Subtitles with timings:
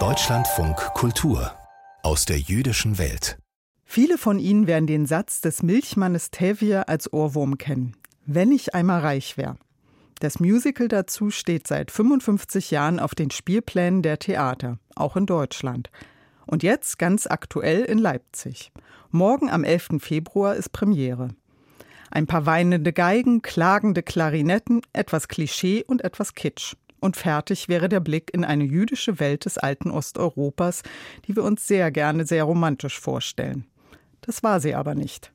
[0.00, 1.52] Deutschlandfunk Kultur
[2.02, 3.38] aus der jüdischen Welt.
[3.84, 7.96] Viele von Ihnen werden den Satz des Milchmannes Tevye als Ohrwurm kennen.
[8.26, 9.54] Wenn ich einmal reich wäre.
[10.18, 15.92] Das Musical dazu steht seit 55 Jahren auf den Spielplänen der Theater, auch in Deutschland.
[16.46, 18.72] Und jetzt ganz aktuell in Leipzig.
[19.12, 20.00] Morgen am 11.
[20.00, 21.28] Februar ist Premiere.
[22.10, 26.74] Ein paar weinende Geigen, klagende Klarinetten, etwas Klischee und etwas Kitsch.
[27.04, 30.82] Und fertig wäre der Blick in eine jüdische Welt des alten Osteuropas,
[31.26, 33.66] die wir uns sehr gerne sehr romantisch vorstellen.
[34.22, 35.30] Das war sie aber nicht.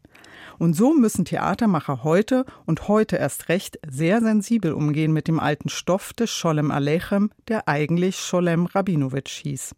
[0.58, 5.70] Und so müssen Theatermacher heute und heute erst recht sehr sensibel umgehen mit dem alten
[5.70, 9.76] Stoff des Scholem Alechem, der eigentlich Scholem Rabinowitsch hieß.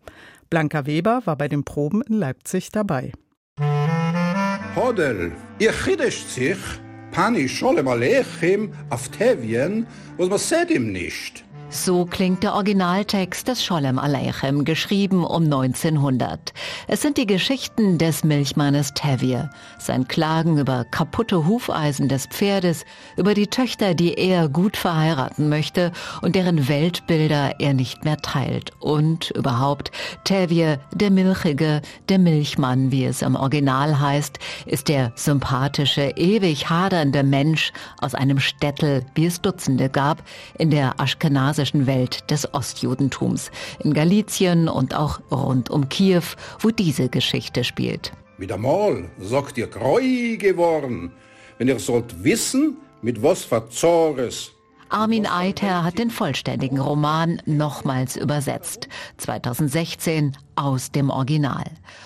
[0.49, 3.11] Blanca Weber war bei den Proben in Leipzig dabei.
[4.77, 6.57] Hodel, ihr chidescht sich,
[7.11, 11.43] pani Scholem Alechem auf Tevien, was man seht ihm nicht.
[11.73, 16.53] So klingt der Originaltext des Scholem Aleichem, geschrieben um 1900.
[16.89, 22.83] Es sind die Geschichten des Milchmannes Tevye, sein Klagen über kaputte Hufeisen des Pferdes,
[23.15, 28.71] über die Töchter, die er gut verheiraten möchte und deren Weltbilder er nicht mehr teilt.
[28.81, 29.91] Und überhaupt,
[30.25, 37.23] Tevye, der Milchige, der Milchmann, wie es im Original heißt, ist der sympathische, ewig hadernde
[37.23, 40.21] Mensch aus einem Städtel, wie es Dutzende gab,
[40.59, 43.51] in der Aschkenase klassischen Welt des Ostjudentums,
[43.83, 46.23] in Galizien und auch rund um Kiew,
[46.59, 48.13] wo diese Geschichte spielt.
[48.39, 51.11] Wieder mal sagt ihr greu geworden,
[51.59, 54.53] wenn ihr sollt wissen, mit was verzores
[54.89, 58.89] Armin Either hat den vollständigen Roman nochmals übersetzt.
[59.17, 61.63] 2016 aus dem Original.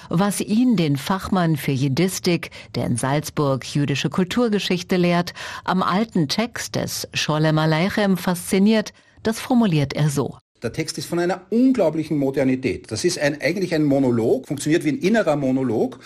[0.09, 6.75] Was ihn, den Fachmann für Jiddistik, der in Salzburg jüdische Kulturgeschichte lehrt, am alten Text
[6.75, 8.93] des Sholem Aleichem fasziniert,
[9.25, 10.37] das formuliert er so.
[10.61, 12.91] Der Text ist von einer unglaublichen Modernität.
[12.91, 15.99] Das ist ein, eigentlich ein Monolog, funktioniert wie ein innerer Monolog.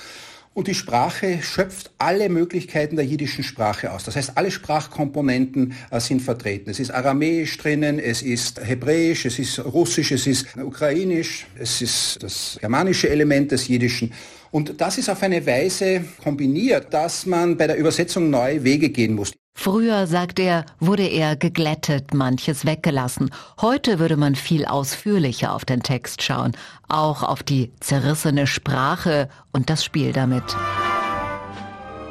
[0.54, 4.04] Und die Sprache schöpft alle Möglichkeiten der jiddischen Sprache aus.
[4.04, 6.70] Das heißt, alle Sprachkomponenten äh, sind vertreten.
[6.72, 12.24] Es ist Aramäisch drinnen, es ist Hebräisch, es ist Russisch, es ist Ukrainisch, es ist
[12.24, 14.12] das germanische Element des Jiddischen.
[14.52, 19.14] Und das ist auf eine Weise kombiniert, dass man bei der Übersetzung neue Wege gehen
[19.14, 19.32] muss.
[19.54, 23.30] Früher, sagt er, wurde er geglättet, manches weggelassen.
[23.60, 26.54] Heute würde man viel ausführlicher auf den Text schauen,
[26.88, 30.44] auch auf die zerrissene Sprache und das Spiel damit.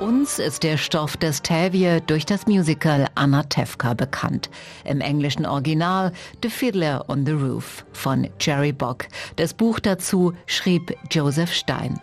[0.00, 4.48] Uns ist der Stoff des Tavie durch das Musical Anna Tefka bekannt.
[4.84, 9.06] Im englischen Original The Fiddler on the Roof von Jerry Bock.
[9.34, 11.98] Das Buch dazu schrieb Joseph Stein.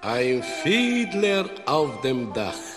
[0.00, 2.71] Ein Fiedler auf dem Dach.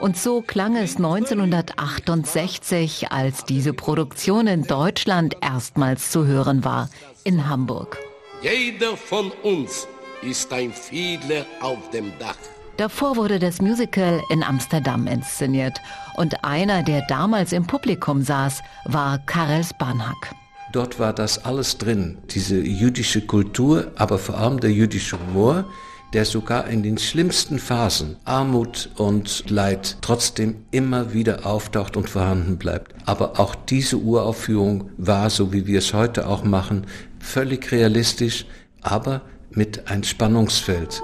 [0.00, 6.88] Und so klang es 1968, als diese Produktion in Deutschland erstmals zu hören war,
[7.22, 7.98] in Hamburg.
[8.40, 9.86] Jeder von uns
[10.22, 12.38] ist ein Fiedler auf dem Dach.
[12.78, 15.78] Davor wurde das Musical in Amsterdam inszeniert
[16.16, 20.34] und einer, der damals im Publikum saß, war Karel Spanhack.
[20.72, 25.66] Dort war das alles drin, diese jüdische Kultur, aber vor allem der jüdische Humor,
[26.12, 32.58] der sogar in den schlimmsten Phasen Armut und Leid trotzdem immer wieder auftaucht und vorhanden
[32.58, 32.94] bleibt.
[33.06, 36.86] Aber auch diese Uraufführung war, so wie wir es heute auch machen,
[37.18, 38.46] völlig realistisch,
[38.82, 41.02] aber mit ein Spannungsfeld.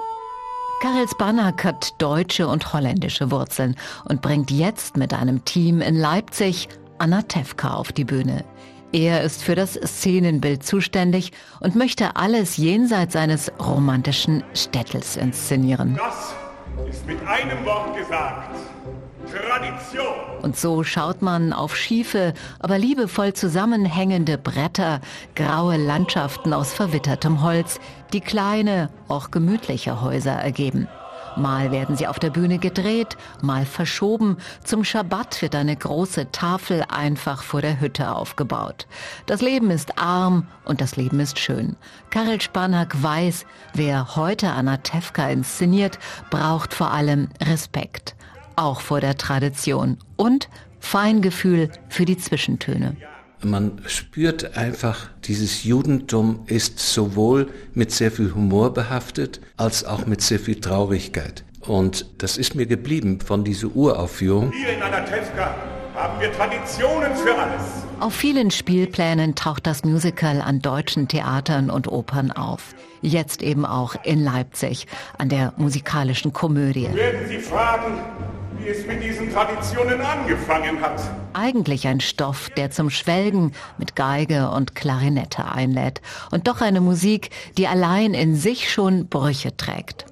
[0.81, 3.75] Karel Spanak hat deutsche und holländische Wurzeln
[4.05, 6.69] und bringt jetzt mit einem Team in Leipzig
[6.99, 8.43] Anna Tefka auf die Bühne.
[8.93, 15.97] Er ist für das Szenenbild zuständig und möchte alles jenseits seines romantischen Städtels inszenieren.
[15.97, 16.33] Das
[16.89, 18.55] ist mit einem Wort gesagt.
[19.27, 20.05] Tradition.
[20.41, 25.01] Und so schaut man auf schiefe, aber liebevoll zusammenhängende Bretter,
[25.35, 27.79] graue Landschaften aus verwittertem Holz,
[28.13, 30.87] die kleine, auch gemütliche Häuser ergeben.
[31.37, 34.37] Mal werden sie auf der Bühne gedreht, mal verschoben.
[34.63, 38.87] Zum Schabbat wird eine große Tafel einfach vor der Hütte aufgebaut.
[39.27, 41.75] Das Leben ist arm und das Leben ist schön.
[42.09, 45.99] Karel Spanak weiß, wer heute Anna Tefka inszeniert,
[46.29, 48.15] braucht vor allem Respekt.
[48.55, 50.49] Auch vor der Tradition und
[50.79, 52.95] Feingefühl für die Zwischentöne.
[53.43, 60.21] Man spürt einfach, dieses Judentum ist sowohl mit sehr viel Humor behaftet, als auch mit
[60.21, 61.43] sehr viel Traurigkeit.
[61.61, 64.51] Und das ist mir geblieben von dieser Uraufführung.
[64.51, 65.55] Hier in Anatevka
[65.93, 67.61] haben wir Traditionen für alles.
[67.99, 72.73] Auf vielen Spielplänen taucht das Musical an deutschen Theatern und Opern auf.
[73.01, 74.87] Jetzt eben auch in Leipzig
[75.17, 76.89] an der musikalischen Komödie.
[76.93, 77.99] Werden Sie fragen,
[78.67, 81.01] es mit diesen Traditionen angefangen hat.
[81.33, 86.01] Eigentlich ein Stoff, der zum Schwelgen mit Geige und Klarinette einlädt.
[86.31, 90.05] Und doch eine Musik, die allein in sich schon Brüche trägt.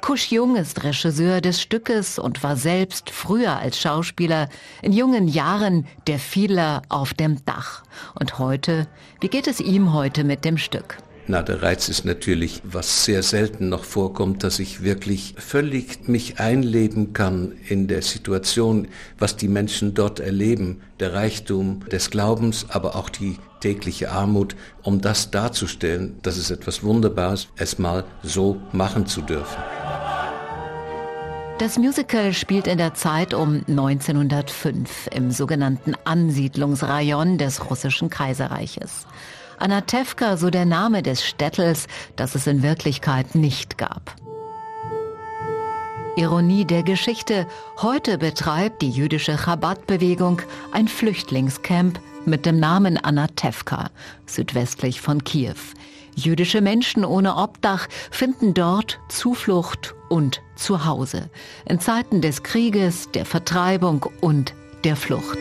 [0.00, 4.48] Kusch Jung ist Regisseur des Stückes und war selbst früher als Schauspieler
[4.82, 7.84] in jungen Jahren der Fiedler auf dem Dach.
[8.18, 8.88] Und heute,
[9.20, 10.96] wie geht es ihm heute mit dem Stück?
[11.28, 16.40] Na, der Reiz ist natürlich, was sehr selten noch vorkommt, dass ich wirklich völlig mich
[16.40, 18.88] einleben kann in der Situation,
[19.18, 25.00] was die Menschen dort erleben, der Reichtum des Glaubens, aber auch die tägliche Armut, um
[25.00, 29.62] das darzustellen, das ist etwas Wunderbares, es mal so machen zu dürfen.
[31.58, 39.06] Das Musical spielt in der Zeit um 1905 im sogenannten Ansiedlungsrayon des russischen Kaiserreiches.
[39.62, 41.86] Anatevka, so der Name des Städtels,
[42.16, 44.16] das es in Wirklichkeit nicht gab.
[46.16, 47.46] Ironie der Geschichte,
[47.80, 50.42] heute betreibt die jüdische Chabad-Bewegung
[50.72, 53.90] ein Flüchtlingscamp mit dem Namen Anatevka,
[54.26, 55.54] südwestlich von Kiew.
[56.16, 61.30] Jüdische Menschen ohne Obdach finden dort Zuflucht und Zuhause
[61.66, 64.54] in Zeiten des Krieges, der Vertreibung und
[64.84, 65.38] der Flucht.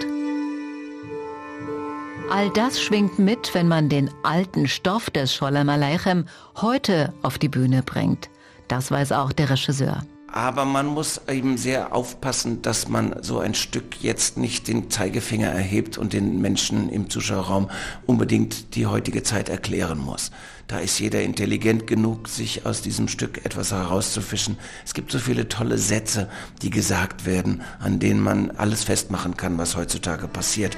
[2.33, 6.23] All das schwingt mit, wenn man den alten Stoff des Scholem Aleichem
[6.55, 8.29] heute auf die Bühne bringt.
[8.69, 10.05] Das weiß auch der Regisseur.
[10.31, 15.49] Aber man muss eben sehr aufpassen, dass man so ein Stück jetzt nicht den Zeigefinger
[15.49, 17.69] erhebt und den Menschen im Zuschauerraum
[18.05, 20.31] unbedingt die heutige Zeit erklären muss.
[20.67, 24.57] Da ist jeder intelligent genug, sich aus diesem Stück etwas herauszufischen.
[24.85, 26.29] Es gibt so viele tolle Sätze,
[26.61, 30.77] die gesagt werden, an denen man alles festmachen kann, was heutzutage passiert.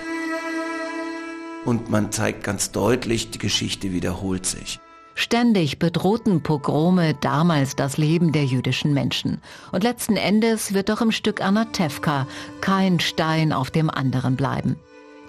[1.65, 4.79] Und man zeigt ganz deutlich, die Geschichte wiederholt sich.
[5.15, 9.41] Ständig bedrohten Pogrome damals das Leben der jüdischen Menschen.
[9.71, 12.27] Und letzten Endes wird doch im Stück Anatevka
[12.61, 14.75] kein Stein auf dem anderen bleiben.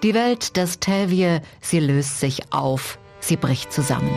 [0.03, 4.11] Die Welt des Tevje, sie löst sich auf, sie bricht zusammen.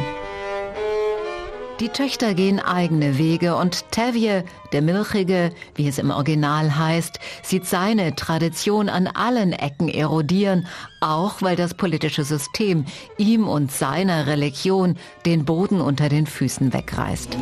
[1.80, 7.66] Die Töchter gehen eigene Wege und Tevje, der Milchige, wie es im Original heißt, sieht
[7.66, 10.66] seine Tradition an allen Ecken erodieren,
[11.00, 12.84] auch weil das politische System
[13.16, 17.38] ihm und seiner Religion den Boden unter den Füßen wegreißt.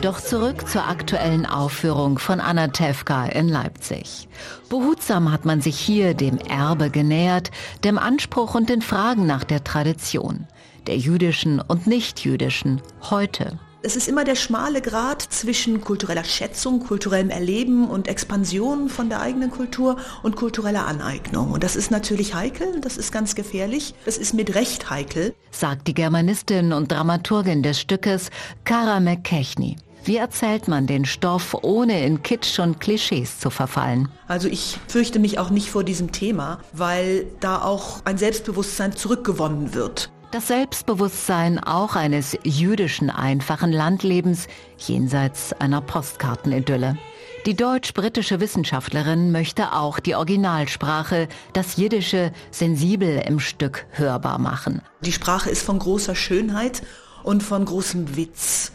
[0.00, 4.28] Doch zurück zur aktuellen Aufführung von Anna Tevka in Leipzig.
[4.68, 7.50] Behutsam hat man sich hier dem Erbe genähert,
[7.82, 10.46] dem Anspruch und den Fragen nach der Tradition
[10.86, 12.80] der jüdischen und nichtjüdischen
[13.10, 13.58] heute.
[13.84, 19.20] Es ist immer der schmale Grat zwischen kultureller Schätzung, kulturellem Erleben und Expansion von der
[19.20, 21.50] eigenen Kultur und kultureller Aneignung.
[21.50, 25.34] Und das ist natürlich heikel, das ist ganz gefährlich, das ist mit Recht heikel.
[25.50, 28.30] Sagt die Germanistin und Dramaturgin des Stückes
[28.62, 29.76] Kara McKechnie.
[30.04, 34.08] Wie erzählt man den Stoff, ohne in Kitsch und Klischees zu verfallen?
[34.28, 39.74] Also ich fürchte mich auch nicht vor diesem Thema, weil da auch ein Selbstbewusstsein zurückgewonnen
[39.74, 40.10] wird.
[40.32, 44.48] Das Selbstbewusstsein auch eines jüdischen einfachen Landlebens
[44.78, 46.96] jenseits einer Postkartenidylle.
[47.44, 54.80] Die deutsch-britische Wissenschaftlerin möchte auch die Originalsprache, das Jiddische, sensibel im Stück hörbar machen.
[55.02, 56.80] Die Sprache ist von großer Schönheit
[57.24, 58.72] und von großem Witz.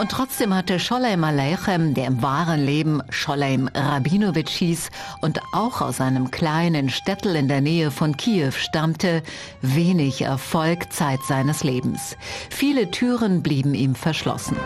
[0.00, 4.88] Und trotzdem hatte Scholem Aleichem, der im wahren Leben Scholem Rabinowitsch hieß
[5.20, 9.22] und auch aus einem kleinen Städtel in der Nähe von Kiew stammte,
[9.60, 12.16] wenig Erfolg Zeit seines Lebens.
[12.48, 14.56] Viele Türen blieben ihm verschlossen.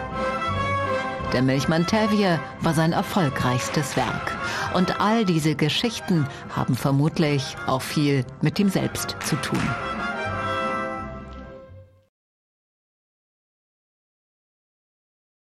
[1.33, 4.39] Der Milchmann Tevye war sein erfolgreichstes Werk.
[4.75, 9.59] Und all diese Geschichten haben vermutlich auch viel mit ihm selbst zu tun.